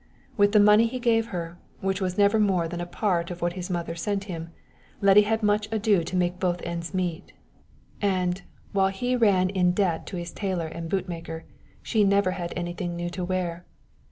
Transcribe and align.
With 0.35 0.51
the 0.53 0.59
money 0.59 0.87
he 0.87 0.97
gave 0.97 1.27
her, 1.27 1.59
which 1.79 2.01
was 2.01 2.17
never 2.17 2.39
more 2.39 2.67
than 2.67 2.81
a 2.81 2.87
part 2.87 3.29
of 3.29 3.39
what 3.43 3.53
his 3.53 3.69
mother 3.69 3.93
sent 3.93 4.23
him, 4.23 4.49
Letty 4.99 5.21
had 5.21 5.43
much 5.43 5.69
ado 5.71 6.03
to 6.03 6.15
make 6.15 6.39
both 6.39 6.59
ends 6.63 6.91
meet; 6.91 7.33
and, 8.01 8.41
while 8.71 8.87
he 8.89 9.15
ran 9.15 9.51
in 9.51 9.73
debt 9.73 10.07
to 10.07 10.17
his 10.17 10.31
tailor 10.31 10.65
and 10.65 10.89
bootmaker, 10.89 11.43
she 11.83 12.03
never 12.03 12.31
had 12.31 12.51
anything 12.55 12.95
new 12.95 13.11
to 13.11 13.23
wear. 13.23 13.63